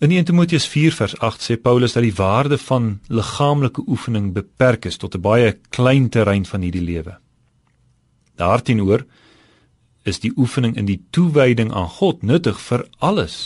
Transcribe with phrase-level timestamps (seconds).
[0.00, 4.86] In 1 Timoteus 4 vers 8 sê Paulus dat die waarde van liggaamlike oefening beperk
[4.88, 7.18] is tot 'n baie klein terrein van hierdie lewe.
[8.34, 9.04] Daarteenoor
[10.02, 13.36] is die oefening in die toewyding aan God nuttig vir alles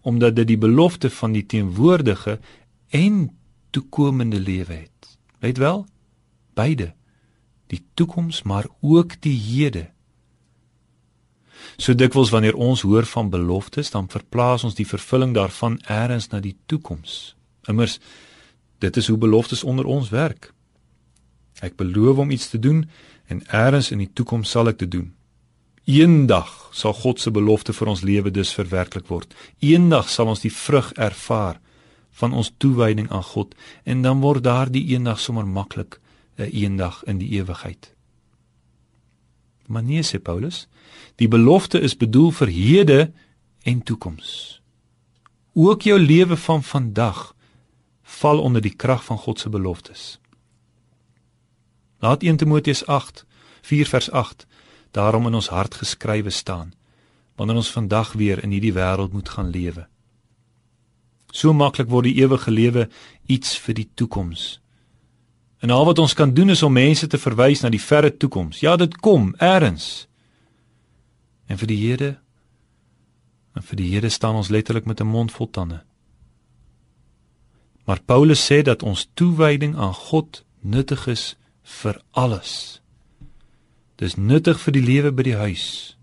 [0.00, 2.38] omdat dit die belofte van die teenwoordige
[2.88, 3.36] en
[3.70, 5.18] toekomende lewe het.
[5.40, 5.86] Let wel,
[6.54, 6.94] beide,
[7.66, 9.90] die toekoms maar ook die hede.
[11.76, 16.40] So dikwels wanneer ons hoor van beloftes, dan verplaas ons die vervulling daarvan eers na
[16.40, 17.34] die toekoms.
[17.68, 17.98] Immers
[18.78, 20.52] dit is hoe beloftes onder ons werk.
[21.64, 22.84] Ek beloof om iets te doen
[23.26, 25.12] en eers in die toekoms sal ek dit doen.
[25.84, 29.34] Eendag sal God se belofte vir ons lewe dus verwerklik word.
[29.60, 31.60] Eendag sal ons die vrug ervaar
[32.20, 33.54] van ons toewyding aan God
[33.84, 36.00] en dan word daardie eendag sommer maklik
[36.38, 37.94] 'n eendag in die ewigheid.
[39.66, 40.66] Maar nee sê Paulus,
[41.16, 43.12] die belofte is bedoel vir hede
[43.62, 44.60] en toekoms.
[45.54, 47.34] Ook jou lewe van vandag
[48.02, 50.18] val onder die krag van God se beloftes.
[51.98, 53.24] Laat 1 Timoteus 8
[53.64, 54.46] 4 vers 8
[54.90, 56.74] daarom in ons hart geskrywe staan
[57.34, 59.86] wanneer ons vandag weer in hierdie wêreld moet gaan lewe.
[61.32, 62.88] So maklik word die ewige lewe
[63.26, 64.60] iets vir die toekoms.
[65.64, 68.60] En al wat ons kan doen is om mense te verwys na die verre toekoms.
[68.60, 70.04] Ja, dit kom eers.
[71.48, 72.10] En vir die Here
[73.54, 75.80] en vir die Here staan ons letterlik met 'n mond vol tande.
[77.86, 82.80] Maar Paulus sê dat ons toewyding aan God nuttig is vir alles.
[83.96, 85.96] Dis nuttig vir die lewe by die huis,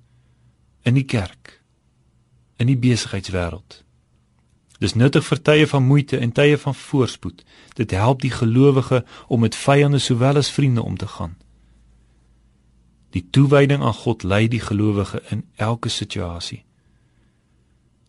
[0.81, 1.61] in die kerk,
[2.57, 3.83] in die besigheidswêreld.
[4.81, 7.43] Dis nuttig vir tye van moeite en tye van voorspoed.
[7.77, 11.38] Dit help die gelowige om met vyande sowel as vriende om te gaan.
[13.13, 16.63] Die toewyding aan God lei die gelowige in elke situasie.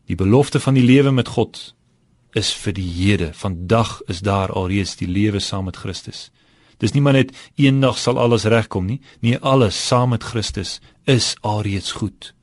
[0.08, 1.74] Die belofte van die lewe met God
[2.32, 3.32] is vir die hede.
[3.36, 6.30] Vandag is daar alreeds die lewe saam met Christus.
[6.80, 9.00] Dis nie maar net eendag sal alles regkom nie.
[9.20, 12.34] Nee, alles saam met Christus is alreeds goed.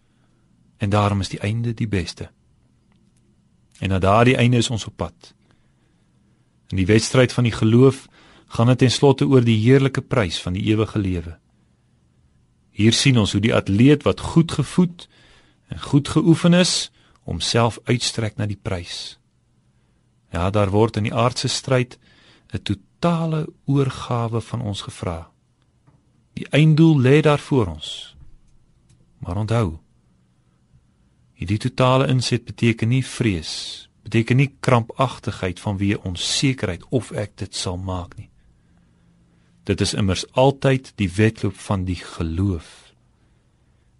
[0.77, 2.29] En daarom is die einde die beste.
[3.79, 5.33] En na daardie einde is ons op pad.
[6.69, 8.07] In die wedstryd van die geloof
[8.47, 11.37] gaan dit ten slotte oor die heerlike prys van die ewige lewe.
[12.71, 15.07] Hier sien ons hoe die atleet wat goed gevoed
[15.67, 16.91] en goed geoefen is,
[17.27, 19.19] homself uitstrek na die prys.
[20.33, 21.99] Ja, daar word in die aardse stryd
[22.53, 25.31] 'n totale oorgawe van ons gevra.
[26.33, 28.15] Die einddoel lê daar voor ons.
[29.19, 29.79] Maar onthou,
[31.39, 37.55] hierdie totale inset beteken nie vrees, beteken nie krampagtigheid van wie onsekerheid of ek dit
[37.55, 38.27] sal maak nie.
[39.69, 42.91] Dit is immers altyd die wedloop van die geloof.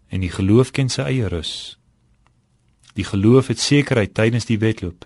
[0.10, 1.78] En die geloof ken sy eie rus.
[2.98, 5.06] Die geloof het sekerheid tydens die wedloop.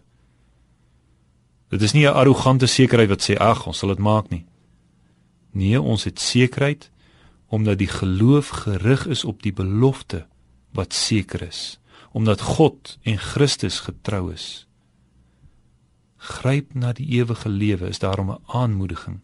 [1.70, 4.46] Dit is nie 'n arrogante sekerheid wat sê ag, ons sal dit maak nie.
[5.52, 6.90] Nee, ons het sekerheid
[7.48, 10.26] omdat die geloof gerig is op die belofte
[10.72, 11.80] wat seker is,
[12.12, 14.68] omdat God en Christus getrou is.
[16.18, 19.20] Gryp na die ewige lewe is daarom 'n aanmoediging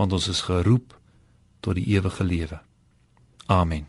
[0.00, 0.96] want ons is geroep
[1.60, 2.60] tot die ewige lewe.
[3.46, 3.88] Amen.